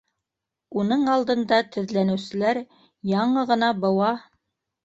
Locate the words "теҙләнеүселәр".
1.75-2.63